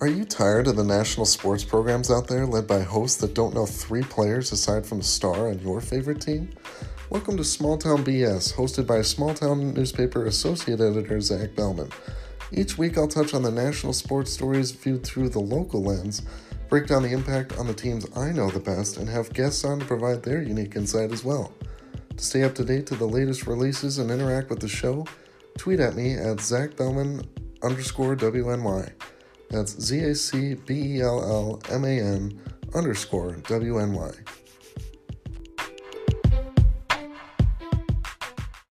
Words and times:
Are 0.00 0.06
you 0.06 0.24
tired 0.24 0.68
of 0.68 0.76
the 0.76 0.84
national 0.84 1.26
sports 1.26 1.64
programs 1.64 2.08
out 2.08 2.28
there 2.28 2.46
led 2.46 2.68
by 2.68 2.82
hosts 2.82 3.20
that 3.20 3.34
don't 3.34 3.52
know 3.52 3.66
three 3.66 4.04
players 4.04 4.52
aside 4.52 4.86
from 4.86 4.98
the 4.98 5.04
star 5.04 5.48
on 5.48 5.58
your 5.58 5.80
favorite 5.80 6.20
team? 6.20 6.50
Welcome 7.10 7.36
to 7.36 7.42
Small 7.42 7.76
Town 7.76 8.04
BS, 8.04 8.54
hosted 8.54 8.86
by 8.86 9.02
small 9.02 9.34
town 9.34 9.74
newspaper 9.74 10.26
associate 10.26 10.80
editor 10.80 11.20
Zach 11.20 11.56
Bellman. 11.56 11.90
Each 12.52 12.78
week 12.78 12.96
I'll 12.96 13.08
touch 13.08 13.34
on 13.34 13.42
the 13.42 13.50
national 13.50 13.92
sports 13.92 14.32
stories 14.32 14.70
viewed 14.70 15.02
through 15.02 15.30
the 15.30 15.40
local 15.40 15.82
lens, 15.82 16.22
break 16.68 16.86
down 16.86 17.02
the 17.02 17.10
impact 17.10 17.58
on 17.58 17.66
the 17.66 17.74
teams 17.74 18.06
I 18.16 18.30
know 18.30 18.50
the 18.50 18.60
best, 18.60 18.98
and 18.98 19.08
have 19.08 19.32
guests 19.32 19.64
on 19.64 19.80
to 19.80 19.84
provide 19.84 20.22
their 20.22 20.40
unique 20.40 20.76
insight 20.76 21.10
as 21.10 21.24
well. 21.24 21.52
To 22.16 22.24
stay 22.24 22.44
up 22.44 22.54
to 22.54 22.64
date 22.64 22.86
to 22.86 22.94
the 22.94 23.04
latest 23.04 23.48
releases 23.48 23.98
and 23.98 24.12
interact 24.12 24.48
with 24.48 24.60
the 24.60 24.68
show, 24.68 25.08
tweet 25.58 25.80
at 25.80 25.96
me 25.96 26.14
at 26.14 26.40
Zach 26.40 26.76
Bellman 26.76 27.22
underscore 27.64 28.14
WNY. 28.14 28.92
That's 29.50 29.80
Z 29.80 29.98
A 30.00 30.14
C 30.14 30.54
B 30.54 30.96
E 30.96 31.00
L 31.02 31.22
L 31.22 31.62
M 31.70 31.84
A 31.84 32.00
N 32.00 32.38
underscore 32.74 33.32
W 33.48 33.78
N 33.78 33.92
Y. 33.94 34.10